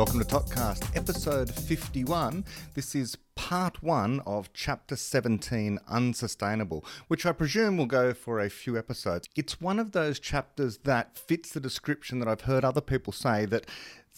[0.00, 2.46] Welcome to ToKCast, episode 51.
[2.72, 8.48] This is part one of chapter 17, Unsustainable, which I presume will go for a
[8.48, 9.28] few episodes.
[9.36, 13.44] It's one of those chapters that fits the description that I've heard other people say
[13.44, 13.66] that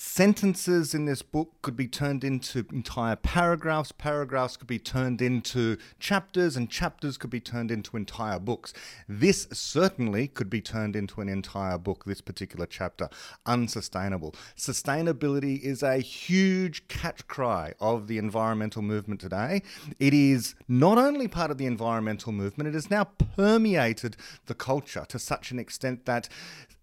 [0.02, 5.78] sentences in this book could be turned into entire paragraphs, paragraphs could be turned into
[6.00, 8.74] chapters, and chapters could be turned into entire books.
[9.08, 13.08] This certainly could be turned into an entire book, this particular chapter.
[13.46, 14.34] Unsustainable.
[14.56, 19.62] Sustainability is a huge catch cry of the environmental movement today.
[20.00, 23.04] It is not only part of the environmental movement, it has now
[23.36, 26.28] permeated the culture to such an extent that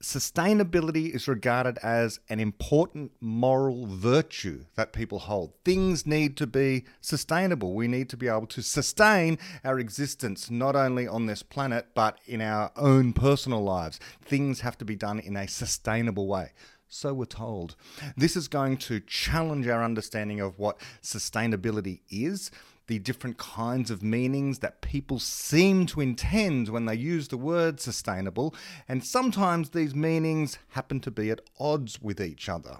[0.02, 5.54] sustainability is regarded as an important moral virtue that people hold.
[5.66, 7.74] Things need to be sustainable.
[7.74, 12.18] We need to be able to sustain our existence not only on this planet but
[12.26, 14.00] in our own personal lives.
[14.24, 16.52] Things have to be done in a sustainable way.
[16.88, 17.76] So we're told.
[18.18, 22.50] This is going to challenge our understanding of what sustainability is
[22.90, 27.80] the different kinds of meanings that people seem to intend when they use the word
[27.80, 28.54] sustainable,
[28.88, 32.80] and sometimes these meanings happen to be at odds with each other.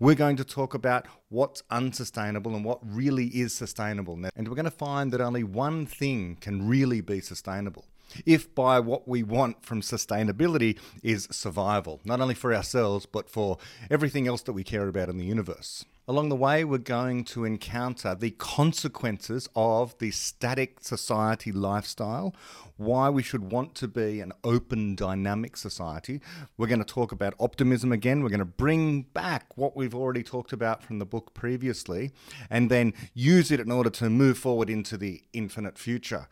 [0.00, 4.18] We're going to talk about what's unsustainable and what really is sustainable.
[4.34, 7.84] And we're going to find that only one thing can really be sustainable.
[8.26, 13.58] If by what we want from sustainability is survival, not only for ourselves, but for
[13.88, 15.84] everything else that we care about in the universe.
[16.10, 22.34] Along the way, we're going to encounter the consequences of the static society lifestyle,
[22.78, 26.22] why we should want to be an open, dynamic society.
[26.56, 28.22] We're going to talk about optimism again.
[28.22, 32.12] We're going to bring back what we've already talked about from the book previously,
[32.48, 36.26] and then use it in order to move forward into the infinite future.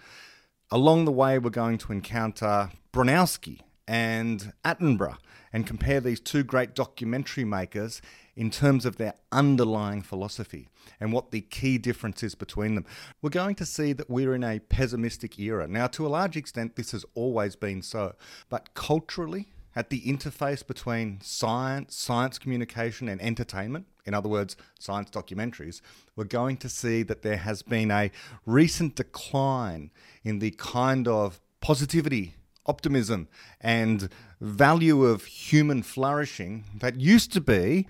[0.70, 5.18] Along the way, we're going to encounter Bronowski and Attenborough
[5.52, 8.02] and compare these two great documentary makers
[8.34, 10.68] in terms of their underlying philosophy
[11.00, 12.84] and what the key difference is between them.
[13.22, 15.66] We're going to see that we're in a pessimistic era.
[15.66, 18.14] Now, to a large extent, this has always been so,
[18.48, 25.10] but culturally, at the interface between science, science communication, and entertainment, in other words, science
[25.10, 25.82] documentaries,
[26.16, 28.10] we're going to see that there has been a
[28.46, 29.90] recent decline
[30.24, 33.28] in the kind of positivity optimism
[33.60, 34.08] and
[34.40, 37.86] value of human flourishing that used to be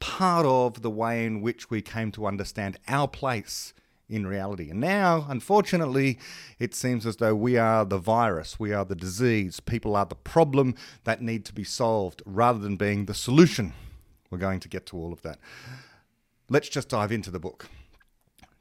[0.00, 3.74] part of the way in which we came to understand our place
[4.08, 4.70] in reality.
[4.70, 6.18] And now, unfortunately,
[6.58, 10.14] it seems as though we are the virus, we are the disease, people are the
[10.14, 13.74] problem that need to be solved rather than being the solution.
[14.30, 15.38] We're going to get to all of that.
[16.48, 17.66] Let's just dive into the book.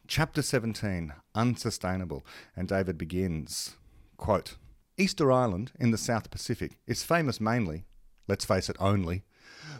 [0.07, 2.25] Chapter 17 Unsustainable.
[2.55, 3.75] And David begins
[4.17, 4.55] quote,
[4.99, 7.85] Easter Island in the South Pacific is famous mainly,
[8.27, 9.23] let's face it, only,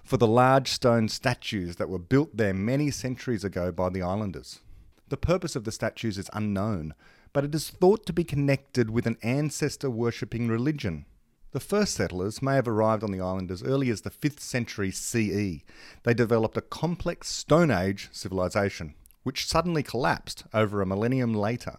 [0.03, 4.59] for the large stone statues that were built there many centuries ago by the islanders.
[5.07, 6.94] The purpose of the statues is unknown,
[7.33, 11.07] but it is thought to be connected with an ancestor worshipping religion.
[11.51, 14.91] The first settlers may have arrived on the island as early as the 5th century
[14.91, 15.63] CE.
[16.03, 21.78] They developed a complex Stone Age civilization, which suddenly collapsed over a millennium later.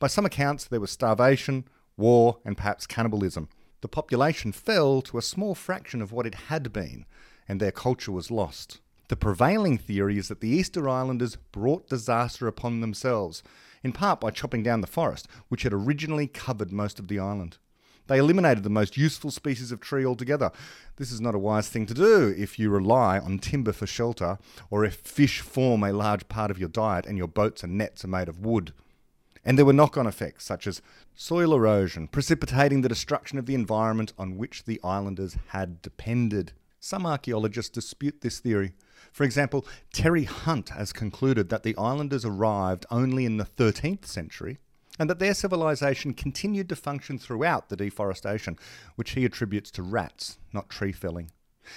[0.00, 1.66] By some accounts, there was starvation,
[2.00, 3.48] war, and perhaps cannibalism.
[3.82, 7.06] The population fell to a small fraction of what it had been,
[7.46, 8.80] and their culture was lost.
[9.08, 13.42] The prevailing theory is that the Easter Islanders brought disaster upon themselves,
[13.82, 17.58] in part by chopping down the forest, which had originally covered most of the island.
[18.06, 20.50] They eliminated the most useful species of tree altogether.
[20.96, 24.38] This is not a wise thing to do if you rely on timber for shelter,
[24.68, 28.04] or if fish form a large part of your diet and your boats and nets
[28.04, 28.72] are made of wood.
[29.44, 30.82] And there were knock on effects such as
[31.14, 36.52] soil erosion, precipitating the destruction of the environment on which the islanders had depended.
[36.78, 38.72] Some archaeologists dispute this theory.
[39.12, 44.58] For example, Terry Hunt has concluded that the islanders arrived only in the 13th century
[44.98, 48.58] and that their civilization continued to function throughout the deforestation,
[48.96, 51.30] which he attributes to rats, not tree felling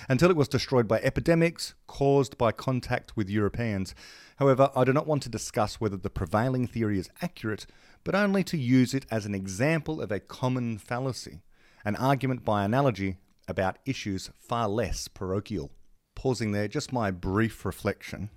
[0.07, 3.93] until it was destroyed by epidemics caused by contact with Europeans.
[4.37, 7.65] However, I do not want to discuss whether the prevailing theory is accurate,
[8.03, 11.41] but only to use it as an example of a common fallacy,
[11.85, 15.71] an argument by analogy about issues far less parochial.
[16.15, 18.29] Pausing there, just my brief reflection.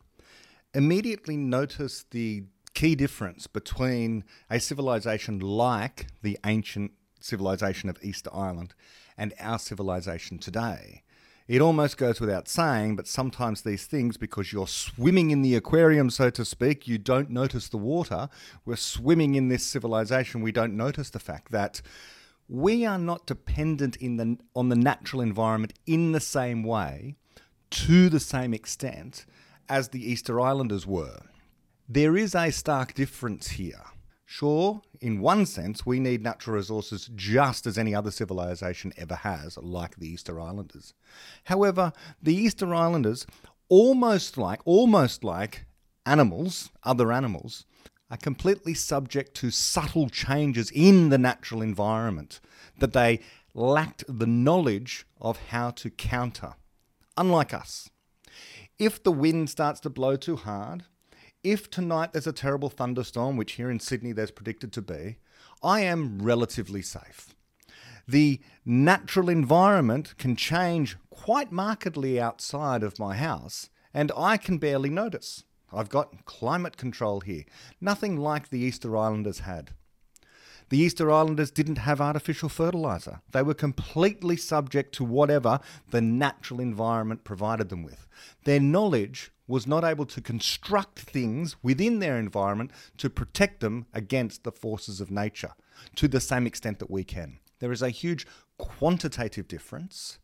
[0.74, 2.44] Immediately notice the
[2.74, 8.74] key difference between a civilization like the ancient civilization of Easter Island
[9.16, 11.02] and our civilization today.
[11.48, 16.10] It almost goes without saying, but sometimes these things, because you're swimming in the aquarium,
[16.10, 18.28] so to speak, you don't notice the water.
[18.64, 21.82] We're swimming in this civilization, we don't notice the fact that
[22.48, 27.14] we are not dependent in the, on the natural environment in the same way,
[27.70, 29.24] to the same extent,
[29.68, 31.20] as the Easter Islanders were.
[31.88, 33.82] There is a stark difference here.
[34.28, 39.56] Sure, in one sense, we need natural resources just as any other civilization ever has,
[39.56, 40.94] like the Easter Islanders.
[41.44, 43.24] However, the Easter Islanders,
[43.68, 45.64] almost like, almost like
[46.04, 47.66] animals, other animals,
[48.10, 52.40] are completely subject to subtle changes in the natural environment
[52.80, 53.20] that they
[53.54, 56.54] lacked the knowledge of how to counter.
[57.16, 57.90] Unlike us.
[58.76, 60.84] If the wind starts to blow too hard,
[61.52, 65.18] if tonight there's a terrible thunderstorm, which here in Sydney there's predicted to be,
[65.62, 67.34] I am relatively safe.
[68.08, 74.90] The natural environment can change quite markedly outside of my house, and I can barely
[74.90, 75.44] notice.
[75.72, 77.44] I've got climate control here,
[77.80, 79.70] nothing like the Easter Islanders had.
[80.68, 83.20] The Easter Islanders didn't have artificial fertiliser.
[83.30, 85.60] They were completely subject to whatever
[85.90, 88.08] the natural environment provided them with.
[88.44, 94.44] Their knowledge was not able to construct things within their environment to protect them against
[94.44, 95.52] the forces of nature
[95.94, 97.38] to the same extent that we can.
[97.58, 98.26] There is a huge
[98.58, 100.18] quantitative difference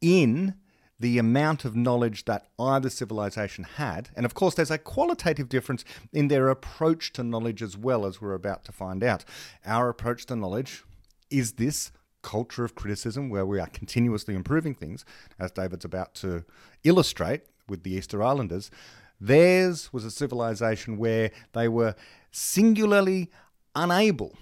[0.00, 0.54] in
[0.98, 4.10] the amount of knowledge that either civilization had.
[4.14, 5.82] And of course, there's a qualitative difference
[6.12, 9.24] in their approach to knowledge as well, as we're about to find out.
[9.64, 10.84] Our approach to knowledge
[11.30, 11.90] is this
[12.22, 15.06] culture of criticism where we are continuously improving things,
[15.38, 16.44] as David's about to
[16.84, 18.70] illustrate with the Easter Islanders.
[19.18, 21.94] Theirs was a civilization where they were
[22.30, 23.30] singularly
[23.74, 24.36] unable,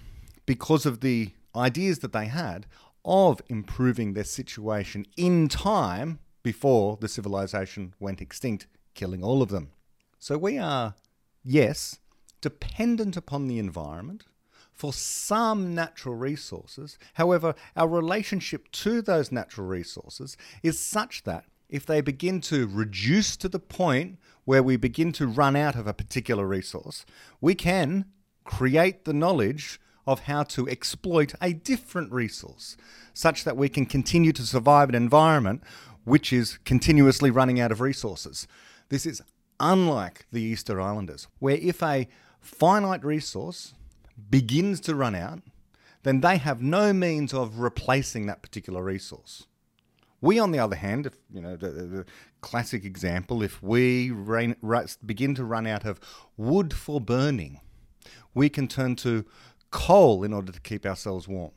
[0.45, 2.65] because of the ideas that they had,
[3.05, 9.69] of improving their situation in time before the civilization went extinct, killing all of them.
[10.17, 10.95] So we are,
[11.43, 11.99] yes,
[12.41, 14.25] dependent upon the environment
[14.73, 16.97] for some natural resources.
[17.15, 23.37] However, our relationship to those natural resources is such that if they begin to reduce
[23.37, 27.05] to the point where we begin to run out of a particular resource,
[27.39, 28.05] we can
[28.43, 32.75] create the knowledge of how to exploit a different resource
[33.13, 35.61] such that we can continue to survive an environment
[36.03, 38.47] which is continuously running out of resources.
[38.89, 39.21] This is
[39.59, 42.07] unlike the Easter Islanders, where if a
[42.41, 43.75] finite resource
[44.29, 45.41] begins to run out,
[46.03, 49.45] then they have no means of replacing that particular resource.
[50.21, 52.05] We, on the other hand, if you know the, the
[52.41, 54.55] classic example, if we rain,
[55.05, 55.99] begin to run out of
[56.35, 57.61] wood for burning,
[58.33, 59.25] we can turn to
[59.71, 61.51] coal in order to keep ourselves warm.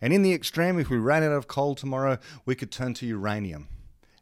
[0.00, 3.06] And in the extreme, if we ran out of coal tomorrow, we could turn to
[3.06, 3.68] uranium.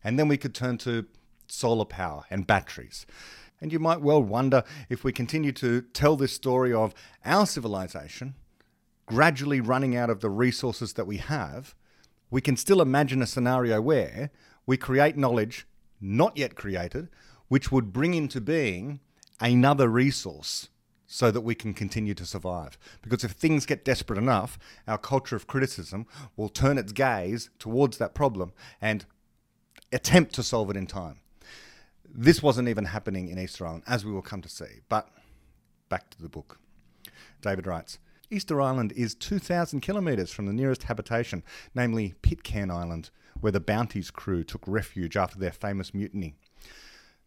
[0.02, 1.06] And then we could turn to
[1.46, 3.06] solar power and batteries.
[3.60, 6.94] And you might well wonder if we continue to tell this story of
[7.24, 8.34] our civilization
[9.06, 11.74] gradually running out of the resources that we have,
[12.30, 14.30] we can still imagine a scenario where
[14.66, 15.66] we create knowledge
[16.00, 17.08] not yet created,
[17.48, 19.00] which would bring into being
[19.40, 20.68] another resource
[21.06, 22.76] so that we can continue to survive.
[23.00, 24.58] Because if things get desperate enough,
[24.88, 26.06] our culture of criticism
[26.36, 29.06] will turn its gaze towards that problem and
[29.92, 31.20] attempt to solve it in time.
[32.04, 34.80] This wasn't even happening in Easter Island, as we will come to see.
[34.88, 35.08] But
[35.88, 36.58] back to the book.
[37.40, 37.98] David writes
[38.30, 41.42] Easter Island is 2,000 kilometres from the nearest habitation,
[41.74, 46.34] namely Pitcairn Island, where the Bounty's crew took refuge after their famous mutiny.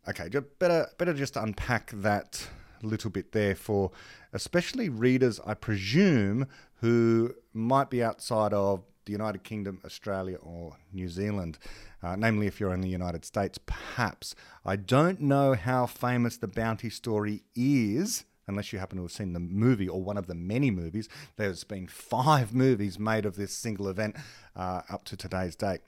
[0.08, 0.30] Okay,
[0.60, 2.48] better, better just unpack that
[2.82, 3.92] little bit there for
[4.34, 11.10] especially readers, I presume, who might be outside of the United Kingdom, Australia, or New
[11.10, 11.58] Zealand
[12.02, 14.36] uh, namely if you're in the United States, perhaps.
[14.66, 19.32] I don't know how famous the bounty story is, unless you happen to have seen
[19.32, 21.08] the movie or one of the many movies.
[21.38, 24.18] There's been five movies made of this single event
[24.56, 25.82] uh, up to today's date.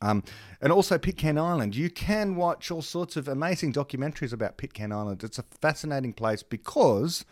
[0.00, 0.24] Um,
[0.60, 1.76] and also Pitcairn Island.
[1.76, 5.22] You can watch all sorts of amazing documentaries about Pitcairn Island.
[5.22, 7.24] It's a fascinating place because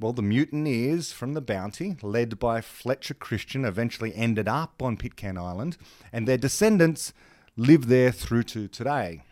[0.00, 5.38] well, the mutineers from the Bounty, led by Fletcher Christian, eventually ended up on Pitcairn
[5.38, 5.76] Island,
[6.12, 7.12] and their descendants
[7.56, 9.22] live there through to today.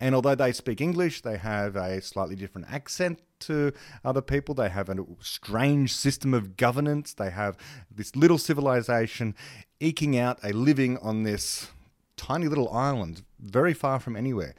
[0.00, 3.72] And although they speak English, they have a slightly different accent to
[4.04, 4.54] other people.
[4.54, 7.14] They have a strange system of governance.
[7.14, 7.56] They have
[7.94, 9.34] this little civilization
[9.80, 11.68] eking out a living on this
[12.16, 14.54] tiny little island, very far from anywhere.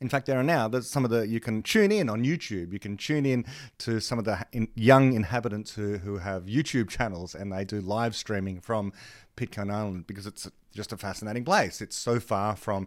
[0.00, 2.72] In fact, there are now there's some of the you can tune in on YouTube.
[2.72, 3.44] You can tune in
[3.78, 8.16] to some of the young inhabitants who who have YouTube channels and they do live
[8.16, 8.94] streaming from
[9.36, 11.82] Pitcairn Island because it's just a fascinating place.
[11.82, 12.86] It's so far from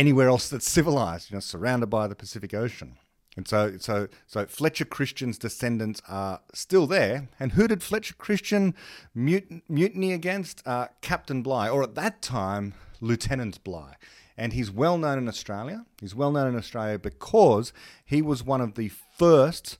[0.00, 2.96] anywhere else that's civilized, you know, surrounded by the Pacific Ocean.
[3.36, 7.28] And so, so, so Fletcher Christian's descendants are still there.
[7.38, 8.74] And who did Fletcher Christian
[9.14, 10.66] mut- mutiny against?
[10.66, 13.96] Uh, Captain Bligh, or at that time, Lieutenant Bligh.
[14.38, 15.84] And he's well known in Australia.
[16.00, 18.88] He's well known in Australia because he was one of the
[19.18, 19.76] first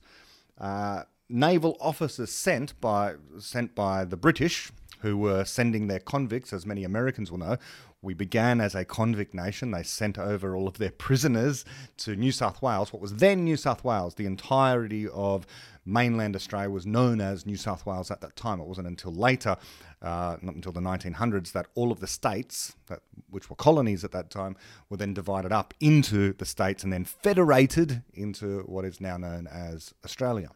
[0.59, 6.63] uh, naval officers sent by sent by the British, who were sending their convicts, as
[6.63, 7.57] many Americans will know.
[8.03, 9.69] We began as a convict nation.
[9.69, 11.63] They sent over all of their prisoners
[11.97, 14.15] to New South Wales, what was then New South Wales.
[14.15, 15.45] The entirety of
[15.85, 18.59] mainland Australia was known as New South Wales at that time.
[18.59, 19.55] It wasn't until later,
[20.01, 24.11] uh, not until the 1900s, that all of the states, that, which were colonies at
[24.13, 24.55] that time,
[24.89, 29.45] were then divided up into the states and then federated into what is now known
[29.45, 30.49] as Australia.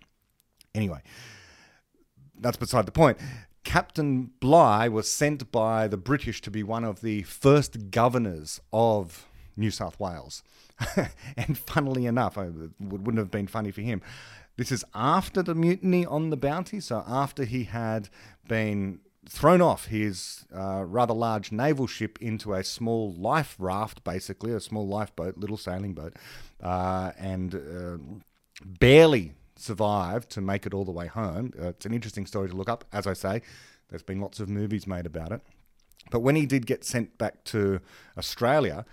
[0.73, 1.01] Anyway,
[2.39, 3.19] that's beside the point.
[3.65, 9.27] Captain Bligh was sent by the British to be one of the first governors of
[9.57, 10.43] New South Wales.
[11.35, 14.01] and funnily enough, it wouldn't have been funny for him.
[14.55, 18.07] This is after the mutiny on the Bounty, so after he had
[18.47, 24.53] been thrown off his uh, rather large naval ship into a small life raft, basically,
[24.53, 26.15] a small lifeboat, little sailing boat,
[26.61, 27.97] uh, and uh,
[28.63, 31.53] barely survived to make it all the way home.
[31.59, 32.85] Uh, it's an interesting story to look up.
[32.91, 33.41] As I say,
[33.89, 35.41] there's been lots of movies made about it.
[36.11, 37.79] But when he did get sent back to
[38.17, 38.85] Australia,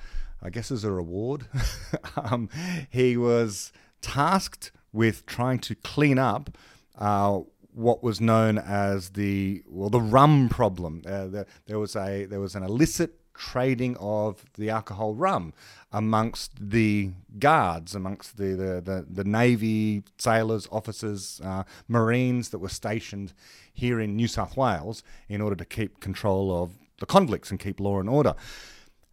[0.43, 1.47] I guess as a reward,
[2.17, 2.49] um,
[2.91, 6.57] he was tasked with trying to clean up
[6.99, 7.41] uh,
[7.75, 11.03] what was known as the well the rum problem.
[11.07, 15.53] Uh, the, there was a there was an illicit trading of the alcohol rum
[15.93, 22.69] amongst the guards, amongst the, the, the, the Navy sailors, officers, uh, Marines that were
[22.69, 23.33] stationed
[23.73, 27.81] here in New South Wales in order to keep control of the convicts and keep
[27.81, 28.35] law and order.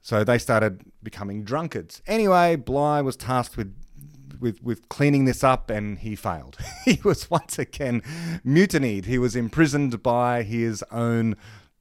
[0.01, 2.01] So they started becoming drunkards.
[2.07, 3.75] Anyway, Bligh was tasked with
[4.39, 6.57] with with cleaning this up and he failed.
[6.85, 8.01] he was once again
[8.43, 9.05] mutinied.
[9.05, 11.35] He was imprisoned by his own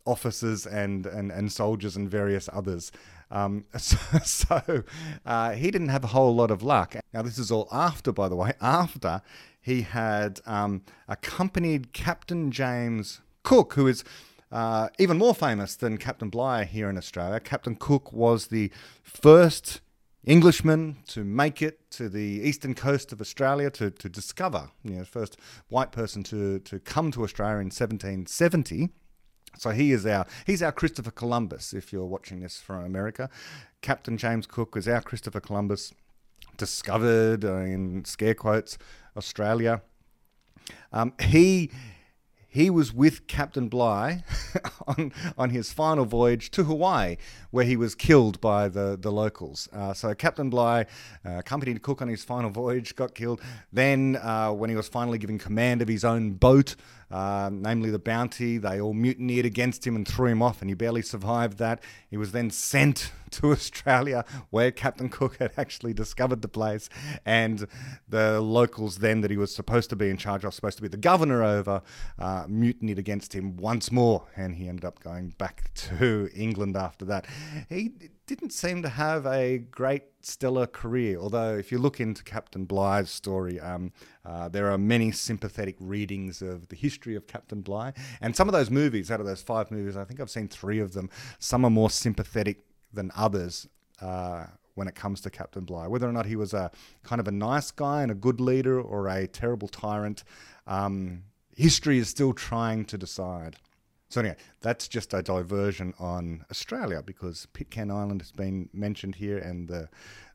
[0.09, 2.91] officers and, and, and soldiers and various others.
[3.31, 4.83] Um, so, so
[5.27, 6.97] uh, he didn't have a whole lot of luck.
[7.13, 9.23] Now, this is all after, by the way, after
[9.61, 14.05] he had um, accompanied Captain James Cook, who is
[14.51, 17.39] uh, even more famous than Captain Bligh here in Australia.
[17.41, 18.71] Captain Cook was the
[19.03, 19.81] first
[20.25, 25.05] Englishman to make it to the eastern coast of Australia to, to discover, you know,
[25.05, 25.39] first
[25.69, 28.91] white person to, to come to Australia in 1770.
[29.59, 31.73] So he is our he's our Christopher Columbus.
[31.73, 33.29] If you're watching this from America,
[33.83, 35.93] Captain James Cook is our Christopher Columbus.
[36.57, 38.79] Discovered uh, in scare quotes
[39.17, 39.83] Australia.
[40.93, 41.71] Um, he
[42.51, 44.25] he was with Captain Bligh
[44.87, 47.17] on, on his final voyage to Hawaii,
[47.51, 49.69] where he was killed by the, the locals.
[49.73, 50.87] Uh, so Captain Bligh
[51.27, 53.43] uh, accompanied Cook on his final voyage, got killed.
[53.71, 56.75] Then, uh, when he was finally given command of his own boat,
[57.11, 58.59] uh, namely the Bounty.
[58.59, 61.83] They all mutineered against him and threw him off, and he barely survived that.
[62.11, 66.89] He was then sent to Australia, where Captain Cook had actually discovered the place,
[67.25, 67.67] and
[68.09, 70.89] the locals then that he was supposed to be in charge of, supposed to be
[70.89, 71.83] the governor over,
[72.19, 77.05] uh, mutinied against him once more, and he ended up going back to England after
[77.05, 77.27] that.
[77.69, 77.93] He
[78.29, 81.19] didn't seem to have a great stellar career.
[81.19, 83.91] Although, if you look into Captain Bligh's story, um,
[84.25, 87.95] uh, there are many sympathetic readings of the history of Captain Bligh.
[88.21, 90.79] And some of those movies, out of those five movies, I think I've seen three
[90.79, 91.09] of them.
[91.39, 92.61] Some are more sympathetic
[92.93, 93.67] than others.
[94.01, 94.45] Uh,
[94.75, 96.71] when it comes to Captain Bligh, whether or not he was a
[97.03, 100.23] kind of a nice guy and a good leader or a terrible tyrant,
[100.69, 101.25] um,
[101.57, 103.57] history is still trying to decide.
[104.09, 109.39] So anyway, that's just a diversion on Australia because Pitcairn Island has been mentioned here
[109.39, 109.89] and the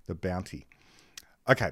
[0.06, 0.66] the bounty.
[1.50, 1.72] Okay,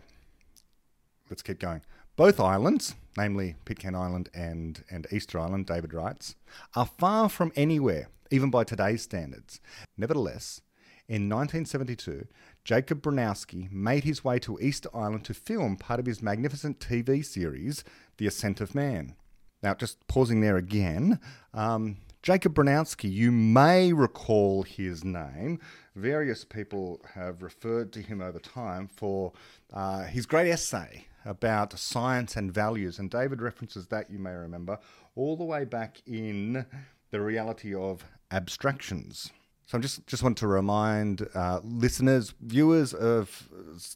[1.30, 1.82] let's keep going.
[2.16, 6.36] Both islands, namely Pitcairn Island and, and Easter Island, David writes,
[6.76, 9.60] are far from anywhere, even by today's standards.
[9.98, 10.62] Nevertheless,
[11.08, 12.28] in 1972,
[12.64, 17.26] Jacob Bronowski made his way to Easter Island to film part of his magnificent TV
[17.26, 17.84] series,
[18.18, 19.16] The Ascent of Man.
[19.64, 21.20] Now, just pausing there again,
[21.54, 25.60] um, Jacob Bronowski, you may recall his name.
[25.96, 29.34] Various people have referred to him over time for
[29.74, 33.00] uh, his great essay about science and values.
[33.00, 34.80] And David references that, you may remember,
[35.16, 36.66] all the way back in
[37.12, 39.32] The Reality of Abstractions.
[39.66, 43.48] So I just just want to remind uh, listeners, viewers of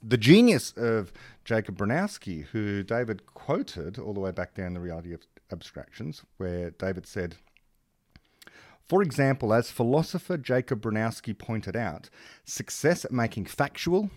[0.02, 1.12] the genius of
[1.44, 5.22] Jacob Bronowski, who David quoted all the way back in the reality of
[5.52, 7.36] abstractions, where David said,
[8.88, 12.10] for example, as philosopher Jacob Bronowski pointed out,
[12.44, 14.12] success at making factual,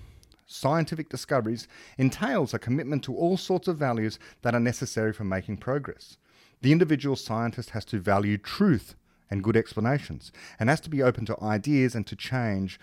[0.47, 1.67] scientific discoveries
[1.97, 6.19] entails a commitment to all sorts of values that are necessary for making progress.
[6.61, 8.95] The individual scientist has to value truth
[9.31, 12.81] and good explanations, and has to be open to ideas and to change.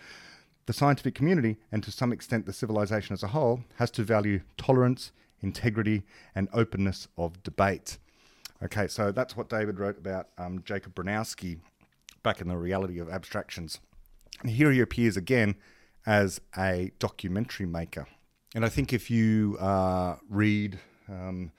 [0.68, 4.42] The scientific community, and to some extent the civilization as a whole, has to value
[4.58, 5.12] tolerance,
[5.42, 7.98] integrity, and openness of debate.
[8.64, 11.60] Okay, so that's what David wrote about um, Jacob Bronowski
[12.24, 13.80] back in the reality of abstractions.
[14.42, 15.56] And here he appears again
[16.06, 18.08] as a documentary maker.
[18.54, 21.52] And I think if you uh, read um,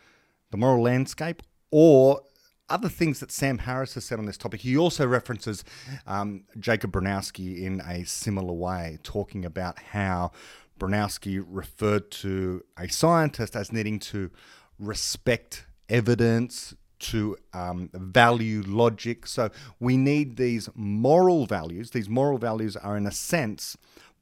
[0.50, 2.23] The Moral Landscape or
[2.69, 5.62] other things that Sam Harris has said on this topic, he also references
[6.07, 10.33] um, Jacob Bronowski in a similar way, talking about how
[10.79, 14.31] Bronowski referred to a scientist as needing to
[14.79, 19.26] respect evidence, to um, value logic.
[19.26, 19.50] So
[19.81, 21.91] we need these moral values.
[21.91, 23.76] These moral values are, in a sense,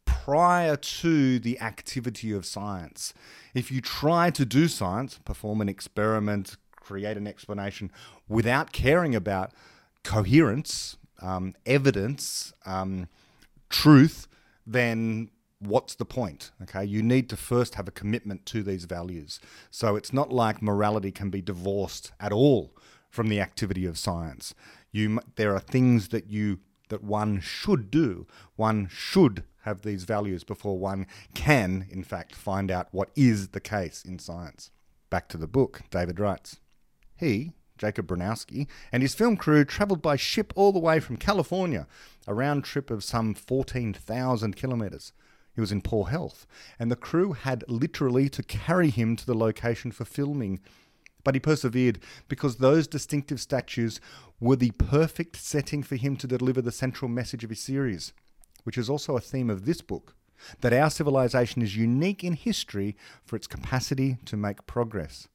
[0.04, 3.14] prior to the activity of science.
[3.54, 7.90] If you try to do science, perform an experiment, create an explanation
[8.28, 9.52] without caring about
[10.02, 13.09] coherence, um, evidence, um,
[13.71, 14.28] truth,
[14.66, 15.31] then
[15.66, 16.50] what's the point?
[16.62, 19.40] Okay, you need to first have a commitment to these values.
[19.71, 22.75] So it's not like morality can be divorced at all
[23.11, 24.54] from the activity of science.
[24.90, 28.26] You, there are things that you that one should do.
[28.56, 33.61] One should have these values before one can, in fact, find out what is the
[33.61, 34.71] case in science.
[35.09, 36.61] Back to the book, David writes.
[37.16, 41.87] He, Jacob Bronowski, and his film crew travelled by ship all the way from California,
[42.26, 45.12] a round trip of some 14,000 kilometres.
[45.54, 46.46] He was in poor health,
[46.78, 50.61] and the crew had literally to carry him to the location for filming.
[51.23, 54.00] But he persevered because those distinctive statues
[54.40, 58.12] were the perfect setting for him to deliver the central message of his series,
[58.64, 60.14] which is also a theme of this book
[60.61, 65.28] that our civilization is unique in history for its capacity to make progress.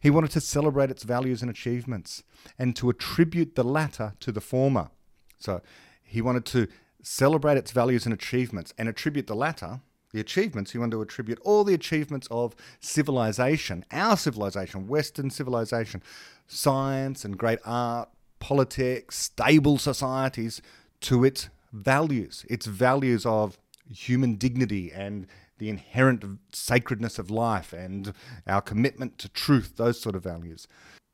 [0.00, 2.22] He wanted to celebrate its values and achievements
[2.58, 4.90] and to attribute the latter to the former.
[5.38, 5.60] So
[6.02, 6.68] he wanted to
[7.04, 9.80] celebrate its values and achievements, and attribute the latter,
[10.12, 16.02] the achievements, you want to attribute all the achievements of civilization, our civilization, Western civilization,
[16.46, 20.62] science and great art, politics, stable societies,
[21.00, 23.58] to its values, its values of
[23.92, 25.26] human dignity and
[25.58, 28.12] the inherent sacredness of life and
[28.46, 30.66] our commitment to truth, those sort of values.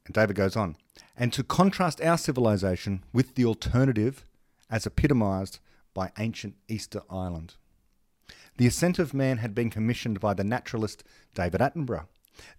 [0.06, 0.76] And David goes on,
[1.16, 4.24] and to contrast our civilization with the alternative
[4.70, 5.58] as epitomized
[5.94, 7.54] by ancient Easter Island.
[8.56, 12.06] The Ascent of Man had been commissioned by the naturalist David Attenborough,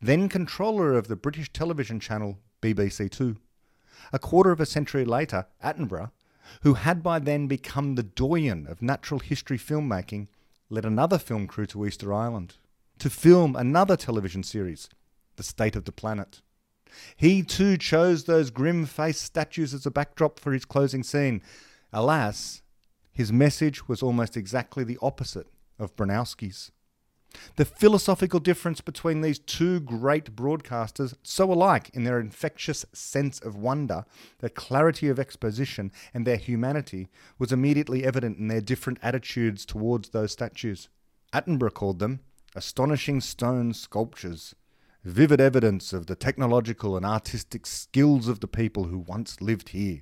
[0.02, 3.38] then controller of the British television channel BBC Two.
[4.12, 6.12] A quarter of a century later, Attenborough,
[6.63, 10.28] who had by then become the doyen of natural history filmmaking,
[10.70, 12.56] led another film crew to Easter Island
[13.00, 14.88] to film another television series,
[15.36, 16.41] The State of the Planet.
[17.15, 21.41] He too chose those grim faced statues as a backdrop for his closing scene.
[21.91, 22.61] Alas,
[23.12, 25.47] his message was almost exactly the opposite
[25.78, 26.71] of Bronowski's.
[27.56, 33.56] The philosophical difference between these two great broadcasters, so alike in their infectious sense of
[33.56, 34.04] wonder,
[34.39, 37.08] their clarity of exposition, and their humanity,
[37.39, 40.89] was immediately evident in their different attitudes towards those statues.
[41.34, 42.19] Attenborough called them
[42.54, 44.56] astonishing stone sculptures,
[45.04, 50.02] vivid evidence of the technological and artistic skills of the people who once lived here.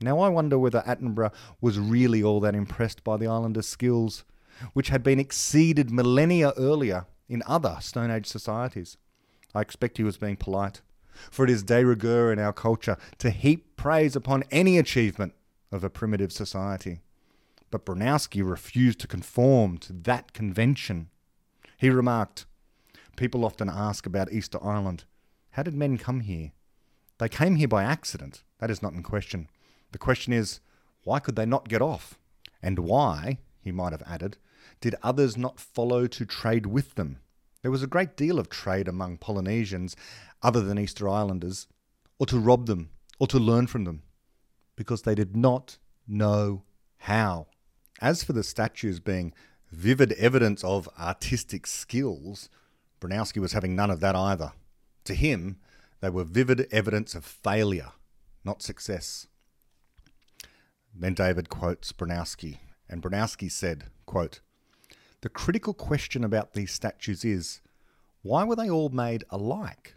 [0.00, 4.24] Now I wonder whether Attenborough was really all that impressed by the islanders' skills,
[4.72, 8.96] which had been exceeded millennia earlier in other Stone Age societies.
[9.54, 10.80] I expect he was being polite,
[11.30, 15.34] for it is de rigueur in our culture to heap praise upon any achievement
[15.70, 17.00] of a primitive society.
[17.70, 21.08] But Bronowski refused to conform to that convention.
[21.76, 22.46] He remarked,
[23.16, 25.04] People often ask about Easter Island.
[25.50, 26.52] How did men come here?
[27.18, 28.42] They came here by accident.
[28.58, 29.48] That is not in question.
[29.92, 30.60] The question is,
[31.04, 32.18] why could they not get off?
[32.62, 34.36] And why, he might have added,
[34.80, 37.18] did others not follow to trade with them?
[37.62, 39.96] There was a great deal of trade among Polynesians,
[40.42, 41.66] other than Easter Islanders,
[42.18, 44.02] or to rob them, or to learn from them,
[44.76, 46.62] because they did not know
[46.98, 47.48] how.
[48.00, 49.34] As for the statues being
[49.70, 52.48] vivid evidence of artistic skills,
[53.00, 54.52] Bronowski was having none of that either.
[55.04, 55.58] To him,
[56.00, 57.92] they were vivid evidence of failure,
[58.44, 59.26] not success.
[60.94, 64.40] Then David quotes Bronowski, and Bronowski said, quote,
[65.20, 67.60] The critical question about these statues is,
[68.22, 69.94] why were they all made alike?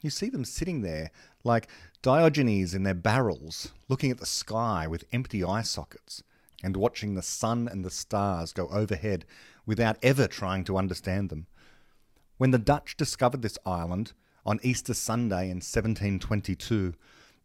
[0.00, 1.10] You see them sitting there
[1.44, 1.68] like
[2.02, 6.22] Diogenes in their barrels, looking at the sky with empty eye sockets,
[6.62, 9.24] and watching the sun and the stars go overhead
[9.66, 11.46] without ever trying to understand them.
[12.38, 16.94] When the Dutch discovered this island on Easter Sunday in 1722,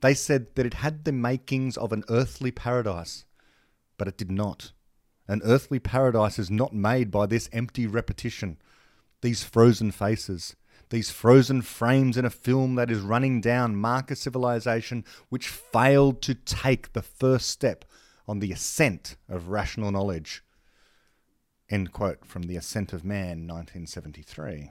[0.06, 3.26] They said that it had the makings of an earthly paradise,
[3.98, 4.72] but it did not.
[5.28, 8.60] An earthly paradise is not made by this empty repetition,
[9.24, 10.56] these frozen faces,
[10.92, 16.22] these frozen frames in a film that is running down mark a civilization which failed
[16.22, 17.84] to take the first step
[18.28, 20.44] on the ascent of rational knowledge.
[21.68, 24.70] End quote from The Ascent of Man, 1973.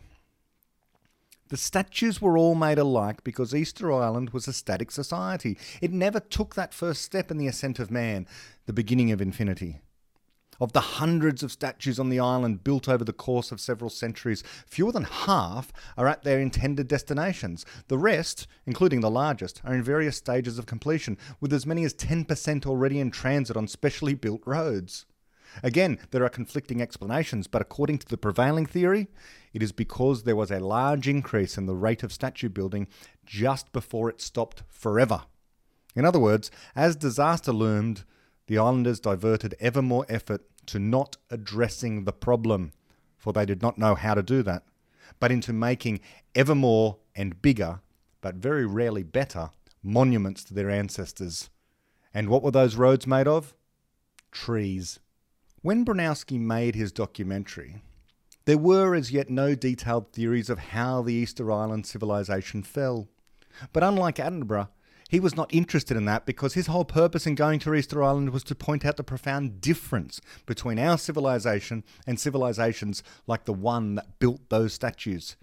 [1.49, 5.59] The statues were all made alike because Easter Island was a static society.
[5.83, 8.27] It never took that first step in the ascent of man,
[8.65, 9.81] the beginning of infinity.
[10.59, 14.43] Of the hundreds of statues on the island built over the course of several centuries,
[14.67, 17.67] fewer than half are at their intended destinations.
[17.89, 21.93] The rest, including the largest, are in various stages of completion, with as many as
[21.93, 25.05] 10% already in transit on specially built roads.
[25.63, 29.09] Again, there are conflicting explanations, but according to the prevailing theory,
[29.53, 32.89] it is because there was a large increase in the rate of statue building
[33.25, 35.23] just before it stopped forever.
[35.95, 38.05] In other words, as disaster loomed,
[38.47, 42.73] the islanders diverted ever more effort to not addressing the problem,
[43.17, 44.65] for they did not know how to do that,
[45.21, 46.01] but into making
[46.35, 47.81] ever more and bigger,
[48.21, 49.51] but very rarely better,
[49.83, 51.51] monuments to their ancestors.
[52.13, 53.55] And what were those roads made of?
[54.33, 54.99] Trees.
[55.65, 57.81] When Bronowski made his documentary,
[58.45, 63.09] there were as yet no detailed theories of how the Easter Island civilization fell.
[63.73, 64.69] But unlike Attenborough,
[65.09, 68.29] he was not interested in that because his whole purpose in going to Easter Island
[68.29, 73.95] was to point out the profound difference between our civilization and civilizations like the one
[73.95, 75.35] that built those statues.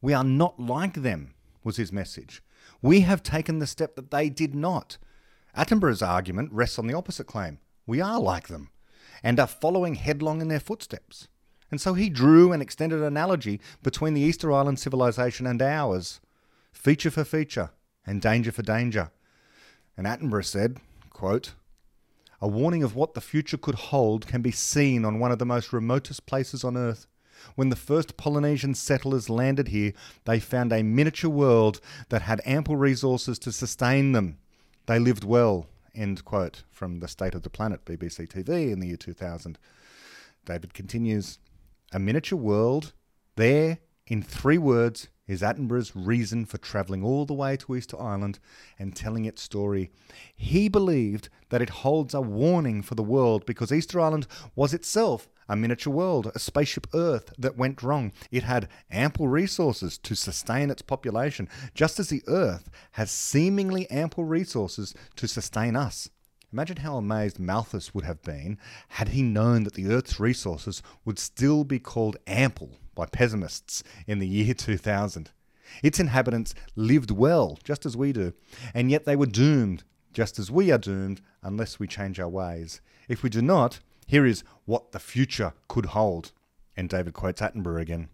[0.00, 2.42] We are not like them, was his message.
[2.80, 4.96] We have taken the step that they did not.
[5.54, 7.58] Attenborough's argument rests on the opposite claim.
[7.86, 8.70] We are like them
[9.22, 11.28] and are following headlong in their footsteps.
[11.70, 16.20] And so he drew an extended analogy between the Easter Island civilization and ours,
[16.72, 17.70] feature for feature,
[18.06, 19.10] and danger for danger.
[19.96, 20.78] And Attenborough said,
[21.10, 21.54] quote,
[22.40, 25.46] A warning of what the future could hold can be seen on one of the
[25.46, 27.06] most remotest places on earth.
[27.54, 29.92] When the first Polynesian settlers landed here,
[30.24, 34.38] they found a miniature world that had ample resources to sustain them.
[34.86, 35.66] They lived well.
[35.98, 39.58] End quote from The State of the Planet, BBC TV, in the year 2000.
[40.44, 41.40] David continues
[41.92, 42.92] A miniature world,
[43.34, 48.38] there, in three words, is Attenborough's reason for travelling all the way to Easter Island
[48.78, 49.90] and telling its story.
[50.36, 55.28] He believed that it holds a warning for the world because Easter Island was itself
[55.48, 58.12] a miniature world, a spaceship Earth that went wrong.
[58.30, 64.24] It had ample resources to sustain its population, just as the Earth has seemingly ample
[64.24, 66.10] resources to sustain us.
[66.52, 68.58] Imagine how amazed Malthus would have been
[68.88, 74.18] had he known that the Earth's resources would still be called ample by pessimists in
[74.18, 75.30] the year 2000.
[75.82, 78.32] Its inhabitants lived well, just as we do,
[78.72, 79.84] and yet they were doomed,
[80.14, 82.80] just as we are doomed, unless we change our ways.
[83.08, 86.32] If we do not, here is what the future could hold.
[86.76, 88.08] And David quotes Attenborough again.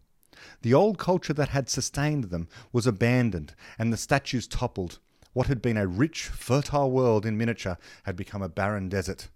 [0.63, 4.99] The old culture that had sustained them was abandoned, and the statues toppled.
[5.33, 9.29] What had been a rich, fertile world in miniature had become a barren desert.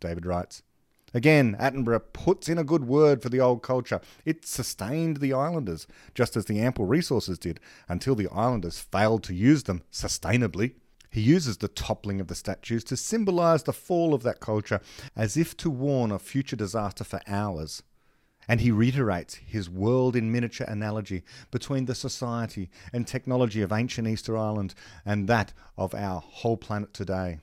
[0.00, 0.62] David writes.
[1.14, 4.00] Again, Attenborough puts in a good word for the old culture.
[4.24, 9.34] It sustained the islanders, just as the ample resources did, until the islanders failed to
[9.34, 10.74] use them sustainably.
[11.14, 14.80] He uses the toppling of the statues to symbolize the fall of that culture,
[15.14, 17.84] as if to warn of future disaster for ours.
[18.48, 21.22] And he reiterates his world in miniature analogy
[21.52, 24.74] between the society and technology of ancient Easter Island
[25.06, 27.38] and that of our whole planet today.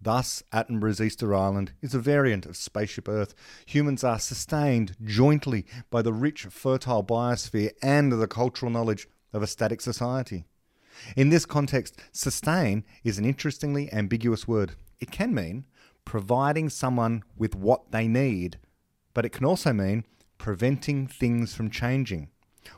[0.00, 3.34] Thus, Attenborough's Easter Island is a variant of Spaceship Earth.
[3.66, 9.48] Humans are sustained jointly by the rich, fertile biosphere and the cultural knowledge of a
[9.48, 10.44] static society.
[11.16, 14.72] In this context, sustain is an interestingly ambiguous word.
[15.00, 15.64] It can mean
[16.04, 18.58] providing someone with what they need,
[19.14, 20.04] but it can also mean
[20.38, 22.28] preventing things from changing,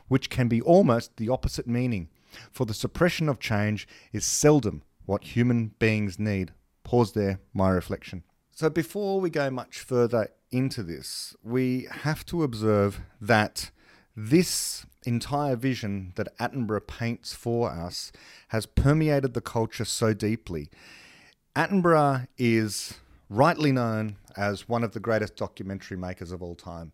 [0.07, 2.09] which can be almost the opposite meaning,
[2.51, 6.51] for the suppression of change is seldom what human beings need.
[6.83, 8.23] Pause there, my reflection.
[8.51, 13.71] So, before we go much further into this, we have to observe that
[14.15, 18.11] this entire vision that Attenborough paints for us
[18.49, 20.69] has permeated the culture so deeply.
[21.55, 22.95] Attenborough is
[23.29, 26.91] rightly known as one of the greatest documentary makers of all time.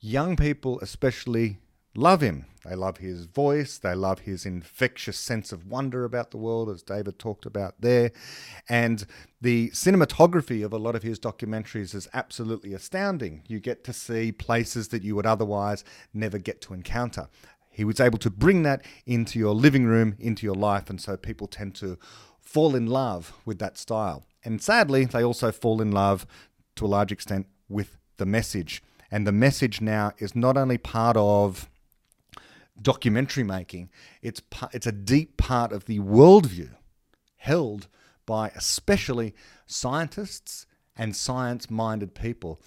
[0.00, 1.58] Young people, especially,
[1.98, 2.46] love him.
[2.64, 3.78] They love his voice.
[3.78, 8.12] They love his infectious sense of wonder about the world, as David talked about there.
[8.68, 9.06] And
[9.40, 13.42] the cinematography of a lot of his documentaries is absolutely astounding.
[13.48, 15.82] You get to see places that you would otherwise
[16.12, 17.28] never get to encounter.
[17.78, 21.16] he was able to bring that into your living room, into your life, and so
[21.16, 21.96] people tend to
[22.40, 24.24] fall in love with that style.
[24.44, 26.26] And sadly, they also fall in love
[26.74, 28.82] to a large extent with the message.
[29.12, 31.70] And the message now is not only part of
[32.80, 33.90] documentary making,
[34.22, 36.70] it's, it's a deep part of the worldview
[37.36, 37.88] held
[38.26, 39.34] by especially
[39.66, 42.60] scientists and science minded people.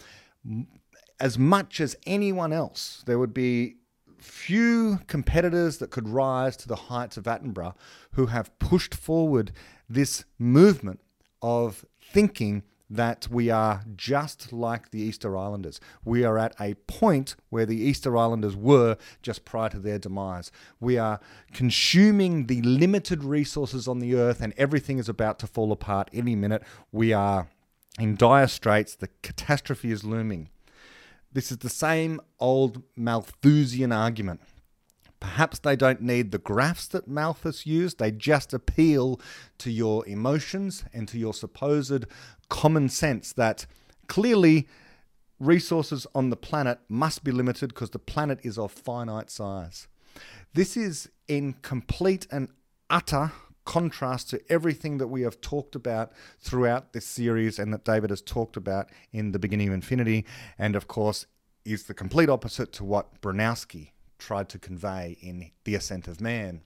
[1.19, 3.75] As much as anyone else, there would be
[4.17, 7.75] few competitors that could rise to the heights of Attenborough
[8.13, 9.51] who have pushed forward
[9.89, 10.99] this movement
[11.41, 15.79] of thinking that we are just like the Easter Islanders.
[16.03, 20.51] We are at a point where the Easter Islanders were just prior to their demise.
[20.81, 21.21] We are
[21.53, 26.35] consuming the limited resources on the earth, and everything is about to fall apart any
[26.35, 26.63] minute.
[26.91, 27.49] We are
[27.97, 28.93] in dire straits.
[28.95, 30.49] The catastrophe is looming.
[31.31, 34.41] This is the same old Malthusian argument.
[35.21, 39.21] Perhaps they don't need the graphs that Malthus used, they just appeal
[39.59, 42.05] to your emotions and to your supposed
[42.49, 43.65] common sense that
[44.07, 44.67] clearly
[45.39, 49.87] resources on the planet must be limited because the planet is of finite size.
[50.53, 52.49] This is in complete and
[52.89, 53.31] utter
[53.63, 58.21] contrast to everything that we have talked about throughout this series and that David has
[58.21, 60.25] talked about in The Beginning of Infinity,
[60.57, 61.27] and of course,
[61.63, 66.61] is the complete opposite to what Bronowski tried to convey in The Ascent of Man.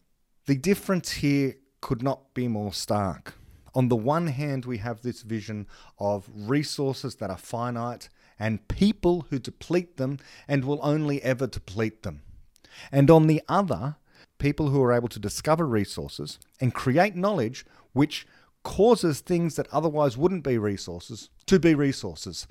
[0.45, 3.35] The difference here could not be more stark.
[3.73, 5.65] On the one hand, we have this vision
[5.97, 12.03] of resources that are finite and people who deplete them and will only ever deplete
[12.03, 12.21] them.
[12.91, 13.95] And on the other,
[14.37, 18.27] people who are able to discover resources and create knowledge which
[18.63, 22.47] causes things that otherwise wouldn't be resources to be resources,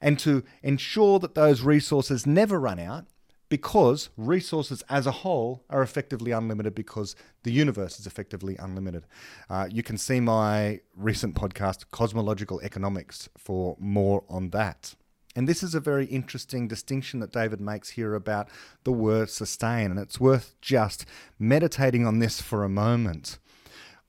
[0.00, 3.04] and to ensure that those resources never run out
[3.48, 9.06] because resources as a whole are effectively unlimited because the universe is effectively unlimited.
[9.48, 14.94] Uh, you can see my recent podcast, Cosmological Economics, for more on that.
[15.36, 18.48] And this is a very interesting distinction that David makes here about
[18.84, 21.04] the word sustain, and it's worth just
[21.38, 23.38] meditating on this for a moment.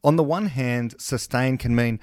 [0.03, 1.99] On the one hand, sustain can mean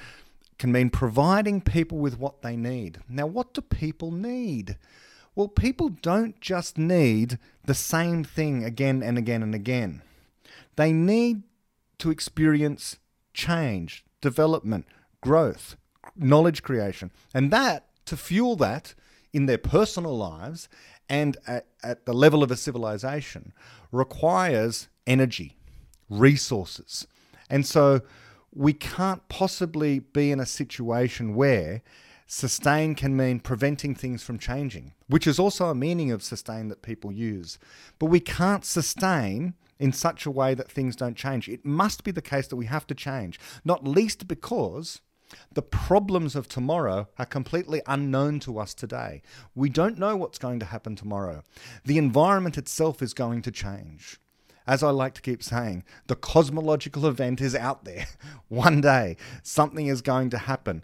[0.56, 3.00] can mean providing people with what they need.
[3.08, 4.76] Now, what do people need?
[5.34, 10.02] Well, people don't just need the same thing again and again and again.
[10.76, 11.42] They need
[11.98, 12.98] to experience
[13.32, 14.86] change, development,
[15.20, 15.76] growth,
[16.16, 17.10] knowledge creation.
[17.32, 18.94] And that, to fuel that,
[19.32, 20.68] in their personal lives
[21.08, 23.52] and at, at the level of a civilization
[23.90, 25.56] requires energy,
[26.08, 27.06] resources.
[27.50, 28.02] And so
[28.54, 31.82] we can't possibly be in a situation where
[32.26, 36.82] sustain can mean preventing things from changing, which is also a meaning of sustain that
[36.82, 37.58] people use.
[37.98, 41.48] But we can't sustain in such a way that things don't change.
[41.48, 45.00] It must be the case that we have to change, not least because
[45.52, 49.22] the problems of tomorrow are completely unknown to us today.
[49.54, 51.42] We don't know what's going to happen tomorrow.
[51.84, 54.18] The environment itself is going to change.
[54.66, 58.06] As I like to keep saying, the cosmological event is out there.
[58.48, 60.82] One day, something is going to happen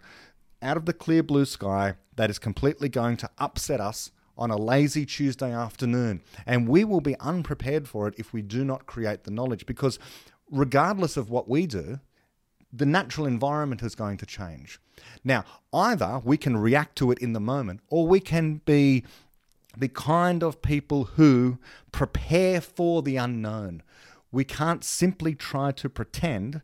[0.61, 4.57] out of the clear blue sky that is completely going to upset us on a
[4.57, 6.21] lazy Tuesday afternoon.
[6.45, 9.99] And we will be unprepared for it if we do not create the knowledge because,
[10.49, 11.99] regardless of what we do,
[12.73, 14.79] the natural environment is going to change.
[15.23, 15.43] Now,
[15.73, 19.03] either we can react to it in the moment, or we can be
[19.77, 21.57] the kind of people who
[21.91, 23.83] prepare for the unknown.
[24.31, 26.61] We can't simply try to pretend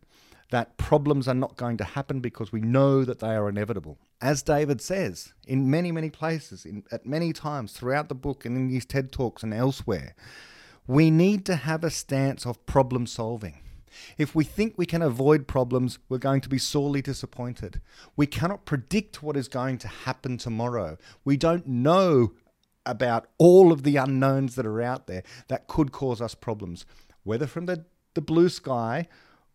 [0.49, 3.97] that problems are not going to happen because we know that they are inevitable.
[4.21, 8.55] As David says in many, many places, in, at many times throughout the book and
[8.55, 10.15] in these TED Talks and elsewhere,
[10.87, 13.59] we need to have a stance of problem solving.
[14.17, 17.81] If we think we can avoid problems, we're going to be sorely disappointed.
[18.15, 20.97] We cannot predict what is going to happen tomorrow.
[21.25, 22.33] We don't know
[22.85, 26.85] about all of the unknowns that are out there that could cause us problems,
[27.23, 29.07] whether from the, the blue sky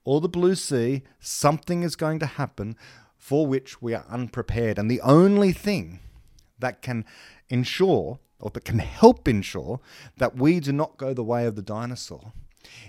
[0.04, 2.76] or the blue sea, something is going to happen
[3.16, 4.78] for which we are unprepared.
[4.78, 6.00] And the only thing
[6.58, 7.04] that can
[7.48, 9.80] ensure or that can help ensure
[10.16, 12.32] that we do not go the way of the dinosaur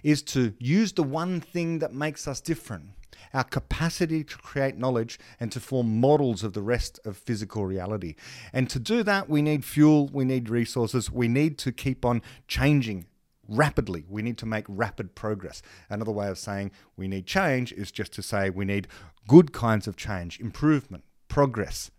[0.04, 2.90] is to use the one thing that makes us different
[3.34, 8.16] our capacity to create knowledge and to form models of the rest of physical reality.
[8.52, 12.22] And to do that, we need fuel, we need resources, we need to keep on
[12.48, 13.08] changing
[13.48, 14.06] rapidly.
[14.08, 15.62] We need to make rapid progress.
[15.90, 18.88] Another way of saying we need change is just to say we need
[19.28, 21.92] good kinds of change, improvement, progress.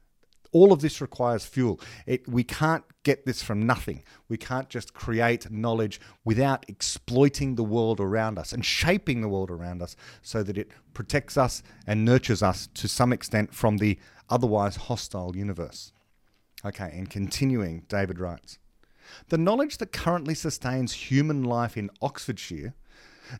[0.52, 1.80] All of this requires fuel.
[2.06, 4.04] It, we can't get this from nothing.
[4.28, 9.50] We can't just create knowledge without exploiting the world around us and shaping the world
[9.50, 13.98] around us so that it protects us and nurtures us to some extent from the
[14.30, 15.92] otherwise hostile universe.
[16.64, 18.58] Okay, and continuing, David writes
[19.28, 22.74] The knowledge that currently sustains human life in Oxfordshire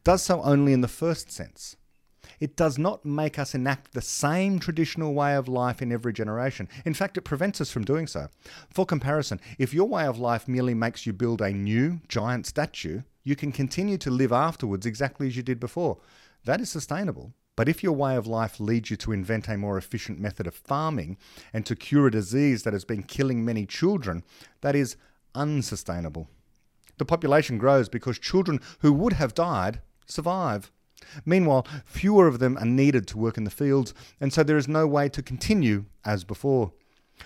[0.02, 1.76] does so only in the first sense
[2.40, 6.68] it does not make us enact the same traditional way of life in every generation.
[6.84, 8.28] In fact, it prevents us from doing so.
[8.70, 13.02] For comparison, if your way of life merely makes you build a new giant statue,
[13.22, 15.98] you can continue to live afterwards exactly as you did before.
[16.44, 17.32] That is sustainable.
[17.56, 20.54] But if your way of life leads you to invent a more efficient method of
[20.54, 21.16] farming
[21.52, 24.24] and to cure a disease that has been killing many children,
[24.60, 24.96] that is
[25.34, 26.28] unsustainable.
[26.98, 30.70] The population grows because children who would have died survive.
[31.24, 34.68] Meanwhile, fewer of them are needed to work in the fields, and so there is
[34.68, 36.72] no way to continue as before.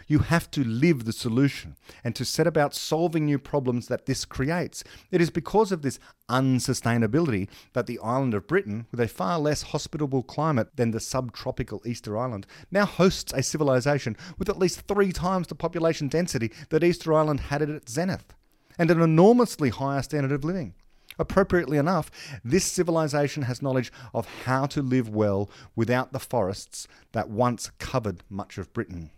[0.07, 4.24] You have to live the solution and to set about solving new problems that this
[4.24, 4.85] creates.
[5.11, 5.98] It is because of this
[6.31, 11.83] unsustainability that the island of Britain, with a far less hospitable climate than the subtropical
[11.85, 16.85] Easter Island, now hosts a civilization with at least three times the population density that
[16.85, 18.35] Easter Island had at its zenith,
[18.79, 20.74] and an enormously higher standard of living.
[21.18, 22.11] Appropriately enough,
[22.44, 28.22] this civilization has knowledge of how to live well without the forests that once covered
[28.31, 29.11] much of Britain.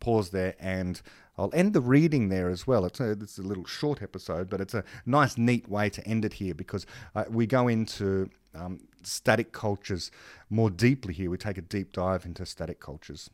[0.00, 1.00] Pause there and
[1.38, 2.84] I'll end the reading there as well.
[2.84, 6.24] It's a, it's a little short episode, but it's a nice, neat way to end
[6.24, 6.84] it here because
[7.14, 10.10] uh, we go into um, static cultures
[10.50, 11.30] more deeply here.
[11.30, 13.30] We take a deep dive into static cultures.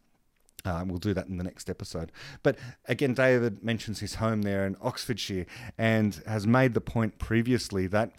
[0.64, 2.12] Uh, we'll do that in the next episode.
[2.42, 5.46] But again, David mentions his home there in Oxfordshire
[5.79, 8.12] and has made the point previously that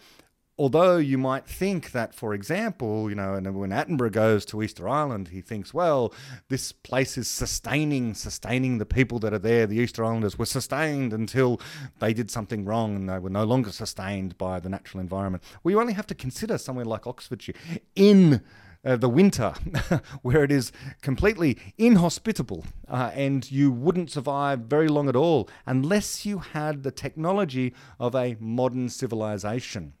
[0.58, 4.88] although you might think that, for example, you know, and when Attenborough goes to Easter
[4.88, 6.12] Island, he thinks, well,
[6.48, 9.66] this place is sustaining, sustaining the people that are there.
[9.66, 11.60] The Easter Islanders were sustained until
[12.00, 15.44] they did something wrong and they were no longer sustained by the natural environment.
[15.62, 17.54] Well, you only have to consider somewhere like Oxfordshire
[17.94, 18.42] in
[18.84, 19.54] uh, the winter,
[20.22, 26.24] where it is completely inhospitable uh, and you wouldn't survive very long at all unless
[26.24, 29.92] you had the technology of a modern civilization.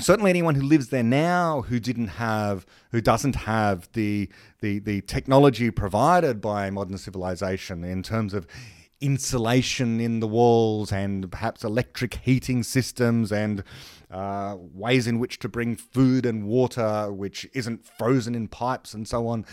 [0.00, 4.28] Certainly, anyone who lives there now who didn't have, who doesn't have the
[4.60, 8.46] the the technology provided by modern civilization in terms of
[9.00, 13.64] insulation in the walls and perhaps electric heating systems and
[14.10, 19.08] uh, ways in which to bring food and water which isn't frozen in pipes and
[19.08, 19.44] so on.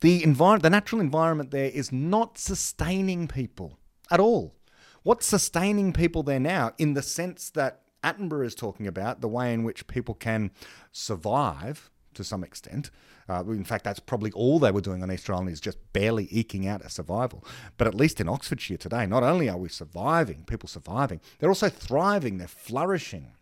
[0.00, 3.78] The environment, the natural environment there is not sustaining people
[4.10, 4.54] at all.
[5.02, 9.52] What's sustaining people there now, in the sense that Attenborough is talking about, the way
[9.52, 10.50] in which people can
[10.92, 12.90] survive to some extent,
[13.28, 16.26] uh, in fact, that's probably all they were doing on Easter Island is just barely
[16.30, 17.44] eking out a survival.
[17.76, 21.68] But at least in Oxfordshire today, not only are we surviving, people surviving, they're also
[21.68, 23.32] thriving, they're flourishing.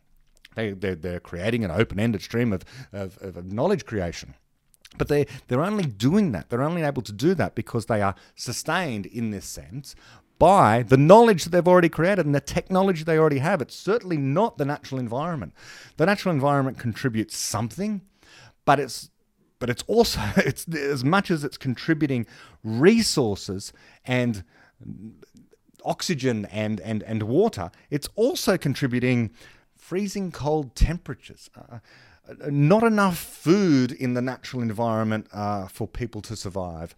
[0.54, 4.34] They, they're, they're creating an open ended stream of, of, of knowledge creation.
[4.96, 6.48] But they, they're only doing that.
[6.48, 9.94] They're only able to do that because they are sustained in this sense
[10.38, 13.62] by the knowledge that they've already created and the technology they already have.
[13.62, 15.54] It's certainly not the natural environment.
[15.96, 18.02] The natural environment contributes something,
[18.64, 19.10] but it's
[19.58, 22.26] but it's also it's as much as it's contributing
[22.62, 23.72] resources
[24.04, 24.44] and
[25.84, 29.30] oxygen and and and water it's also contributing
[29.76, 31.78] freezing cold temperatures uh,
[32.48, 36.94] not enough food in the natural environment uh, for people to survive.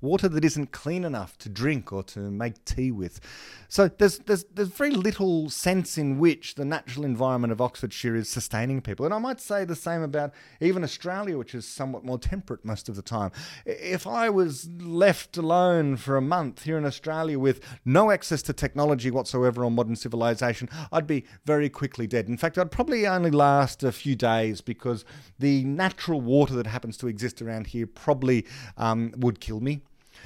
[0.00, 3.20] Water that isn't clean enough to drink or to make tea with.
[3.68, 8.28] So there's, there's, there's very little sense in which the natural environment of Oxfordshire is
[8.28, 9.04] sustaining people.
[9.04, 12.88] And I might say the same about even Australia, which is somewhat more temperate most
[12.88, 13.30] of the time.
[13.66, 18.52] If I was left alone for a month here in Australia with no access to
[18.52, 22.28] technology whatsoever or modern civilization, I'd be very quickly dead.
[22.28, 25.04] In fact, I'd probably only last a few days because
[25.38, 29.69] the natural water that happens to exist around here probably um, would kill me.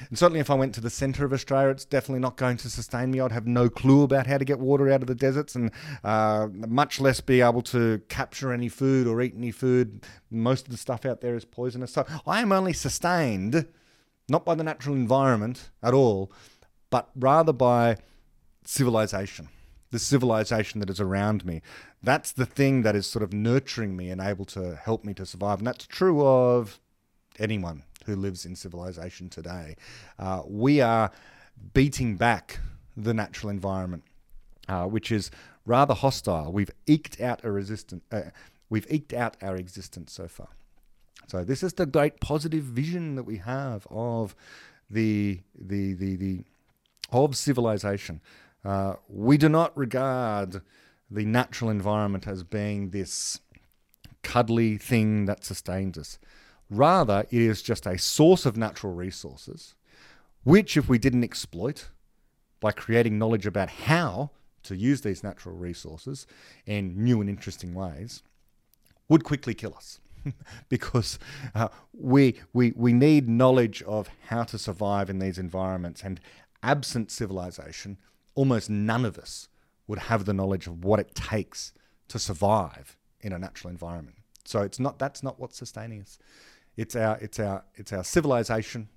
[0.09, 2.71] And certainly, if I went to the centre of Australia, it's definitely not going to
[2.71, 3.21] sustain me.
[3.21, 5.71] I'd have no clue about how to get water out of the deserts and
[6.03, 10.05] uh, much less be able to capture any food or eat any food.
[10.31, 11.93] Most of the stuff out there is poisonous.
[11.93, 13.67] So I am only sustained
[14.29, 16.33] not by the natural environment at all,
[16.91, 17.99] but rather by
[18.65, 19.49] civilization
[19.95, 21.63] the civilization that is around me.
[22.03, 25.25] That's the thing that is sort of nurturing me and able to help me to
[25.25, 25.59] survive.
[25.59, 26.81] And that's true of
[27.39, 29.77] anyone who lives in civilization today.
[30.19, 31.11] Uh, we are
[31.73, 32.61] beating back
[32.97, 34.05] the natural environment,
[34.69, 35.31] uh, which is
[35.67, 36.53] rather hostile.
[36.53, 38.03] We've eked out a resistance.
[38.11, 38.23] Uh,
[38.69, 40.49] we've eked out our existence so far.
[41.27, 44.35] So this is the great positive vision that we have of
[44.91, 46.45] the the the the
[47.11, 48.21] of civilization.
[48.65, 50.63] Uh, we do not regard
[51.11, 53.41] the natural environment as being this
[54.23, 56.19] cuddly thing that sustains us.
[56.71, 59.75] Rather, it is just a source of natural resources,
[60.43, 61.89] which, if we didn't exploit
[62.61, 64.31] by creating knowledge about how
[64.63, 66.27] to use these natural resources
[66.67, 68.23] in new and interesting ways,
[69.09, 70.01] would quickly kill us.
[70.71, 71.19] because
[71.55, 76.03] uh, we, we, we need knowledge of how to survive in these environments.
[76.03, 76.19] And
[76.63, 77.99] absent civilization,
[78.35, 79.49] almost none of us
[79.87, 81.73] would have the knowledge of what it takes
[82.09, 84.17] to survive in a natural environment.
[84.45, 86.19] So it's not that's not what's sustaining us.
[86.77, 88.89] It's our it's our it's our civilization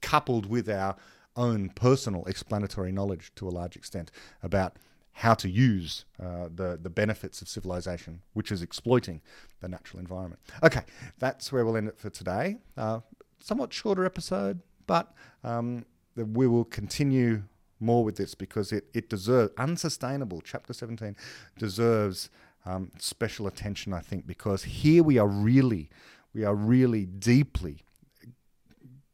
[0.00, 0.96] coupled with our
[1.36, 4.10] own personal explanatory knowledge to a large extent
[4.42, 4.78] about
[5.12, 9.20] how to use uh, the the benefits of civilization, which is exploiting
[9.60, 10.40] the natural environment.
[10.62, 10.82] Okay,
[11.18, 12.58] that's where we'll end it for today.
[12.76, 13.00] Uh,
[13.40, 15.14] somewhat shorter episode, but
[15.44, 15.84] um,
[16.16, 17.42] we will continue
[17.80, 20.40] more with this because it it deserves unsustainable.
[20.42, 21.16] Chapter seventeen
[21.58, 22.30] deserves
[22.66, 25.88] um, special attention, I think, because here we are really
[26.36, 27.78] we are really deeply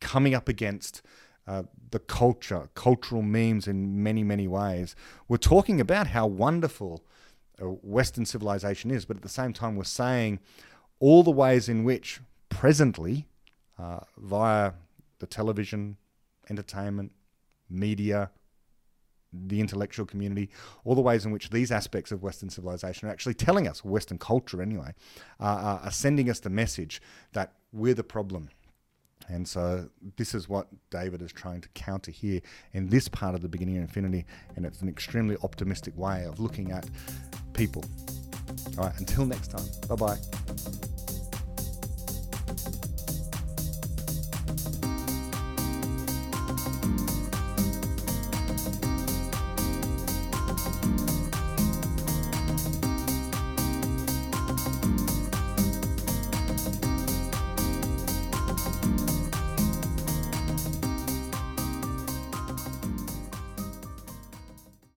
[0.01, 1.03] coming up against
[1.47, 1.62] uh,
[1.93, 4.97] the culture, cultural memes in many, many ways.
[5.29, 7.05] We're talking about how wonderful
[7.61, 10.41] uh, Western civilization is, but at the same time, we're saying
[10.99, 13.29] all the ways in which presently,
[13.79, 14.73] uh, via
[15.20, 15.99] the television,
[16.51, 17.12] entertainment,
[17.70, 18.33] media,
[19.33, 20.51] the intellectual community,
[20.85, 24.18] all the ways in which these aspects of Western civilization are actually telling us, Western
[24.18, 24.93] culture anyway,
[25.41, 27.01] uh, are sending us the message
[27.33, 28.51] that we're the problem.
[29.28, 32.41] And so this is what David is trying to counter here
[32.72, 34.26] in this part of the beginning of infinity,
[34.57, 36.89] and it's an extremely optimistic way of looking at
[37.53, 37.85] people.
[38.76, 41.01] All right, until next time, bye bye.